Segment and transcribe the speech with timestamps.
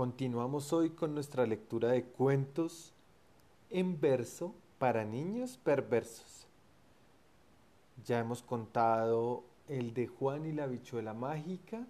[0.00, 2.94] Continuamos hoy con nuestra lectura de cuentos
[3.68, 6.46] en verso para niños perversos.
[8.06, 11.86] Ya hemos contado el de Juan y la bichuela mágica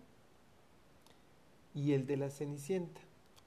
[1.72, 3.00] y el de la Cenicienta.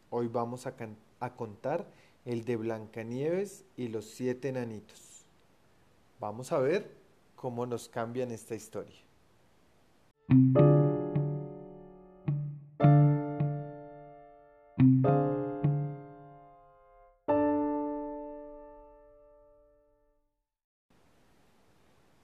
[0.09, 0.75] Hoy vamos a,
[1.19, 1.85] a contar
[2.23, 5.25] el de Blancanieves y los siete enanitos.
[6.21, 6.89] Vamos a ver
[7.35, 9.01] cómo nos cambian esta historia.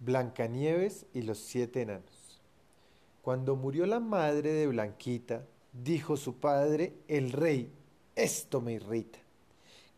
[0.09, 2.41] Blancanieves y los siete enanos.
[3.22, 7.72] Cuando murió la madre de Blanquita, dijo su padre, el rey,
[8.16, 9.20] esto me irrita.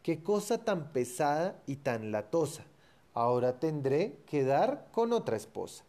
[0.03, 2.65] Qué cosa tan pesada y tan latosa.
[3.13, 5.85] Ahora tendré que dar con otra esposa.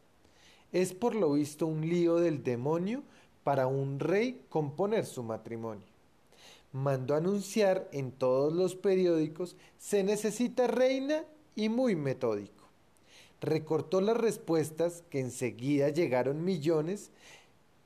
[0.70, 3.02] Es por lo visto un lío del demonio
[3.42, 5.88] para un rey componer su matrimonio.
[6.70, 11.24] Mandó anunciar en todos los periódicos, se necesita reina
[11.56, 12.61] y muy metódico
[13.42, 17.10] recortó las respuestas que enseguida llegaron millones,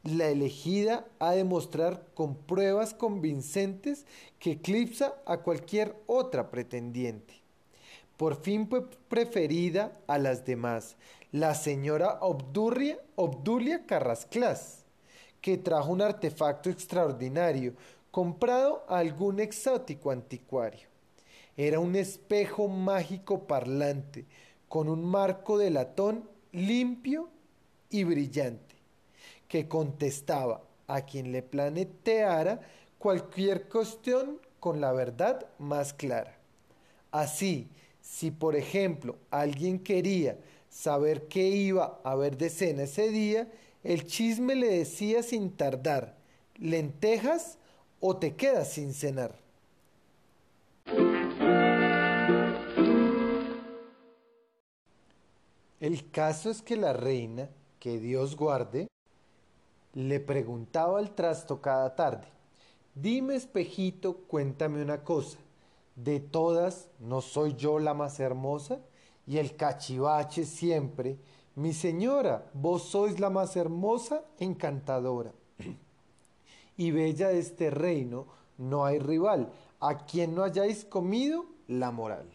[0.05, 4.05] la elegida a demostrar con pruebas convincentes
[4.39, 7.35] que eclipsa a cualquier otra pretendiente.
[8.17, 10.97] Por fin fue preferida a las demás,
[11.33, 14.85] la señora Obdulia, Carrasclas,
[15.41, 17.75] que trajo un artefacto extraordinario,
[18.11, 20.89] comprado a algún exótico anticuario.
[21.57, 24.27] Era un espejo mágico parlante,
[24.69, 27.29] con un marco de latón limpio
[27.91, 28.75] y brillante,
[29.49, 32.61] que contestaba a quien le planeteara
[32.99, 36.37] cualquier cuestión con la verdad más clara.
[37.11, 37.69] Así,
[38.01, 43.49] si por ejemplo alguien quería saber qué iba a haber de cena ese día,
[43.83, 46.17] el chisme le decía sin tardar,
[46.57, 47.59] lentejas
[48.01, 49.46] o te quedas sin cenar.
[55.79, 58.89] El caso es que la reina, que Dios guarde,
[59.93, 62.27] le preguntaba al trasto cada tarde,
[62.95, 65.39] dime espejito, cuéntame una cosa,
[65.95, 68.81] de todas no soy yo la más hermosa,
[69.27, 71.19] y el cachivache siempre,
[71.57, 75.33] mi señora, vos sois la más hermosa, encantadora.
[76.79, 78.27] y bella de este reino,
[78.57, 82.27] no hay rival, a quien no hayáis comido la moral.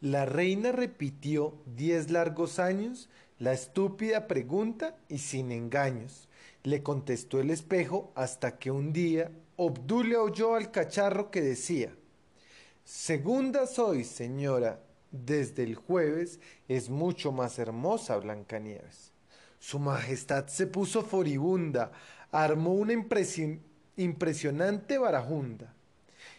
[0.00, 6.28] La reina repitió diez largos años la estúpida pregunta y sin engaños.
[6.62, 11.94] Le contestó el espejo hasta que un día Obdulia oyó al cacharro que decía
[12.82, 14.80] Segunda soy, señora,
[15.10, 19.12] desde el jueves es mucho más hermosa Blancanieves.
[19.58, 21.92] Su Majestad se puso furibunda,
[22.32, 22.94] armó una
[23.96, 25.74] impresionante barajunda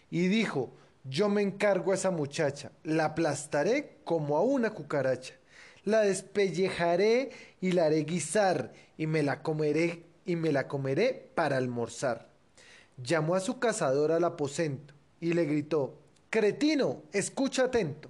[0.09, 0.73] y dijo
[1.03, 5.33] yo me encargo a esa muchacha, la aplastaré como a una cucaracha,
[5.83, 11.57] la despellejaré y la haré guisar y me la comeré y me la comeré para
[11.57, 12.29] almorzar.
[12.97, 15.97] Llamó a su cazador al aposento y le gritó
[16.29, 18.09] Cretino, escucha atento.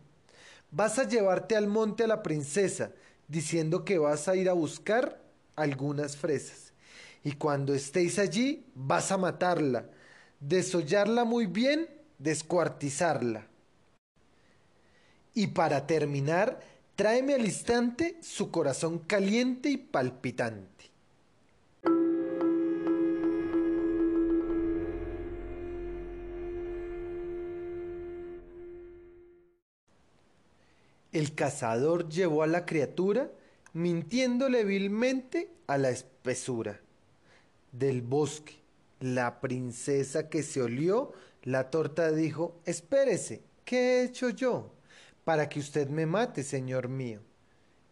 [0.70, 2.92] Vas a llevarte al monte a la princesa,
[3.28, 5.22] diciendo que vas a ir a buscar
[5.56, 6.74] algunas fresas.
[7.24, 9.86] Y cuando estéis allí, vas a matarla,
[10.40, 11.88] desollarla muy bien
[12.22, 13.48] descuartizarla.
[15.34, 16.60] Y para terminar,
[16.96, 20.92] tráeme al instante su corazón caliente y palpitante.
[31.12, 33.30] El cazador llevó a la criatura,
[33.74, 36.80] mintiéndole vilmente a la espesura
[37.72, 38.56] del bosque.
[39.00, 44.72] La princesa que se olió la torta dijo, espérese, ¿qué he hecho yo?
[45.24, 47.22] Para que usted me mate, señor mío.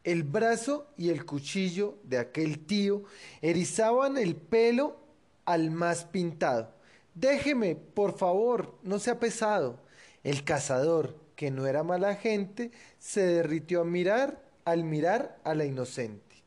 [0.03, 3.03] El brazo y el cuchillo de aquel tío
[3.41, 4.97] erizaban el pelo
[5.45, 6.73] al más pintado.
[7.15, 9.79] Déjeme, por favor, no sea pesado.
[10.23, 15.65] El cazador, que no era mala gente, se derritió a mirar al mirar a la
[15.65, 16.43] inocente.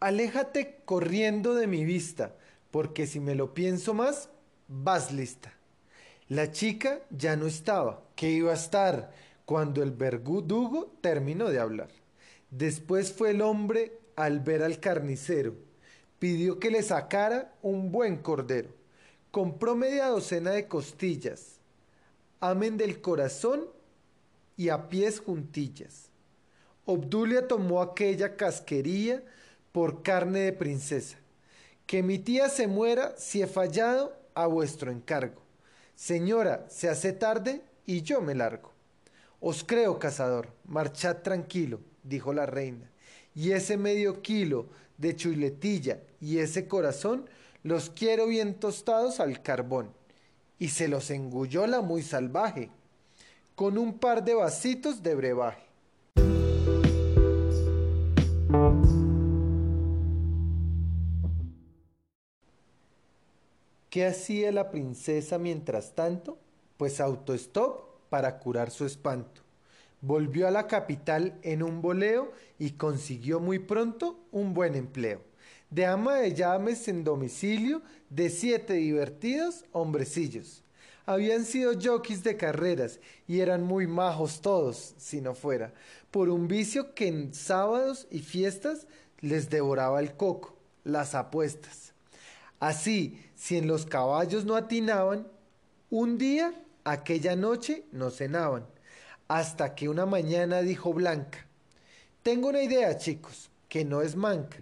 [0.00, 2.34] Aléjate corriendo de mi vista,
[2.70, 4.30] porque si me lo pienso más,
[4.70, 5.52] vas lista.
[6.28, 9.12] La chica ya no estaba, que iba a estar
[9.44, 11.90] cuando el verdugo terminó de hablar.
[12.50, 15.54] Después fue el hombre al ver al carnicero,
[16.18, 18.70] pidió que le sacara un buen cordero,
[19.30, 21.56] compró media docena de costillas,
[22.38, 23.66] amen del corazón
[24.56, 26.10] y a pies juntillas.
[26.84, 29.22] Obdulia tomó aquella casquería
[29.72, 31.18] por carne de princesa
[31.86, 35.42] Que mi tía se muera si he fallado a vuestro encargo.
[35.94, 38.72] Señora, se hace tarde y yo me largo.
[39.40, 42.90] Os creo, cazador, marchad tranquilo, dijo la reina,
[43.34, 44.66] y ese medio kilo
[44.98, 47.28] de chuletilla y ese corazón
[47.62, 49.92] los quiero bien tostados al carbón.
[50.58, 52.70] Y se los engulló la muy salvaje,
[53.54, 55.69] con un par de vasitos de brebaje.
[63.90, 66.38] ¿Qué hacía la princesa mientras tanto?
[66.76, 69.42] Pues autostop para curar su espanto.
[70.00, 75.22] Volvió a la capital en un boleo y consiguió muy pronto un buen empleo.
[75.70, 80.62] De ama de llaves en domicilio de siete divertidos hombrecillos.
[81.04, 85.74] Habían sido jockeys de carreras y eran muy majos todos, si no fuera,
[86.12, 88.86] por un vicio que en sábados y fiestas
[89.18, 90.54] les devoraba el coco,
[90.84, 91.89] las apuestas.
[92.60, 95.26] Así, si en los caballos no atinaban,
[95.88, 96.54] un día,
[96.84, 98.66] aquella noche, no cenaban,
[99.28, 101.46] hasta que una mañana dijo Blanca,
[102.22, 104.58] tengo una idea, chicos, que no es manca.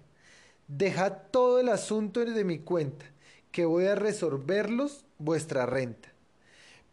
[0.69, 3.05] Dejad todo el asunto de mi cuenta,
[3.51, 6.13] que voy a resolverlos vuestra renta.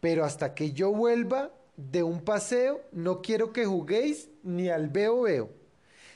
[0.00, 5.22] Pero hasta que yo vuelva de un paseo, no quiero que juguéis ni al veo
[5.22, 5.50] veo.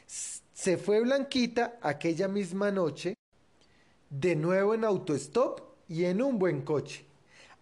[0.06, 3.14] Se fue Blanquita aquella misma noche
[4.10, 7.06] de nuevo en autostop y en un buen coche,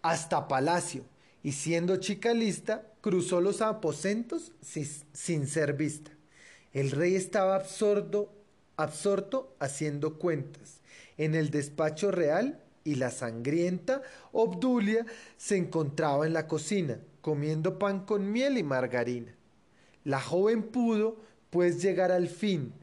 [0.01, 1.03] hasta Palacio,
[1.43, 6.11] y siendo chica lista, cruzó los aposentos sin ser vista.
[6.73, 8.33] El rey estaba absorto,
[8.75, 10.81] absorto haciendo cuentas.
[11.17, 14.01] En el despacho real y la sangrienta
[14.31, 15.05] Obdulia
[15.37, 19.33] se encontraba en la cocina, comiendo pan con miel y margarina.
[20.03, 21.17] La joven pudo,
[21.49, 22.73] pues, llegar al fin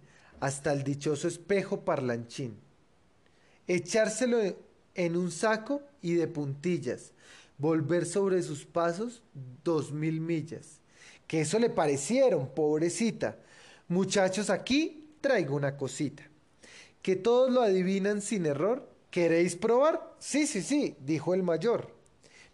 [0.40, 2.65] hasta el dichoso espejo parlanchín
[3.66, 4.38] echárselo
[4.94, 7.12] en un saco y de puntillas,
[7.58, 9.22] volver sobre sus pasos
[9.64, 10.80] dos mil millas.
[11.26, 13.36] Que eso le parecieron, pobrecita.
[13.88, 16.22] Muchachos, aquí traigo una cosita.
[17.02, 18.88] Que todos lo adivinan sin error.
[19.10, 20.14] ¿Queréis probar?
[20.18, 21.90] Sí, sí, sí, dijo el mayor.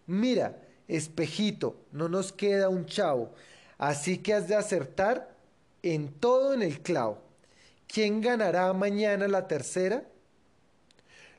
[0.07, 3.33] Mira, espejito, no nos queda un chavo,
[3.79, 5.35] así que has de acertar
[5.83, 7.19] en todo en el clavo.
[7.87, 10.05] ¿Quién ganará mañana la tercera?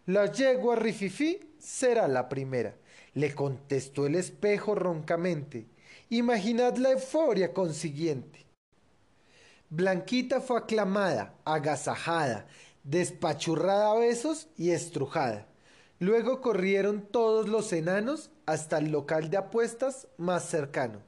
[0.06, 2.76] La yegua Rififi será la primera,
[3.14, 5.66] le contestó el espejo roncamente.
[6.10, 8.46] Imaginad la euforia consiguiente.
[9.70, 12.48] Blanquita fue aclamada, agasajada,
[12.84, 15.48] despachurrada a besos y estrujada.
[16.00, 21.00] Luego corrieron todos los enanos hasta el local de apuestas más cercano,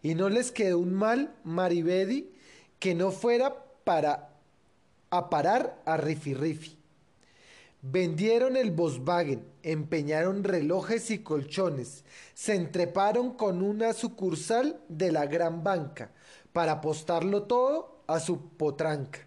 [0.00, 2.30] y no les quedó un mal Maribedi
[2.78, 4.30] que no fuera para
[5.10, 6.83] a parar a Rifi Rifi.
[7.86, 12.02] Vendieron el Volkswagen, empeñaron relojes y colchones,
[12.32, 16.10] se entreparon con una sucursal de la gran banca
[16.54, 19.18] para apostarlo todo a su potranca.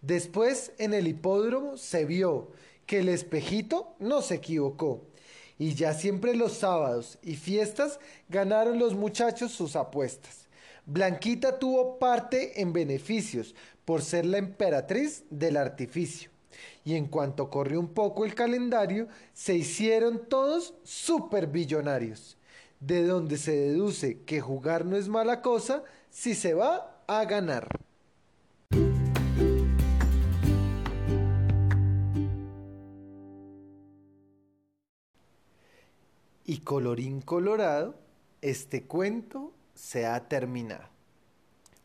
[0.00, 2.50] Después en el hipódromo se vio
[2.86, 5.06] que el espejito no se equivocó
[5.56, 10.48] y ya siempre los sábados y fiestas ganaron los muchachos sus apuestas.
[10.86, 13.54] Blanquita tuvo parte en beneficios
[13.84, 16.31] por ser la emperatriz del artificio
[16.84, 22.36] y en cuanto corrió un poco el calendario, se hicieron todos superbillonarios,
[22.80, 27.68] de donde se deduce que jugar no es mala cosa si se va a ganar.
[36.44, 37.94] Y colorín colorado,
[38.40, 40.88] este cuento se ha terminado.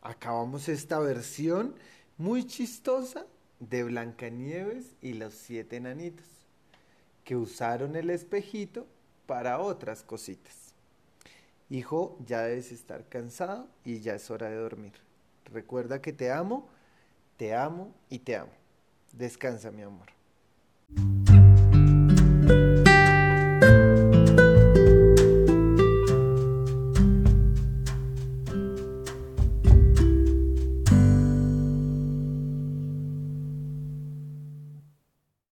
[0.02, 1.74] Acabamos esta versión
[2.16, 3.26] muy chistosa
[3.60, 6.26] de Blancanieves y los siete enanitos,
[7.24, 8.86] que usaron el espejito
[9.26, 10.74] para otras cositas.
[11.70, 14.94] Hijo, ya debes estar cansado y ya es hora de dormir.
[15.44, 16.68] Recuerda que te amo,
[17.36, 18.52] te amo y te amo.
[19.12, 20.08] Descansa, mi amor.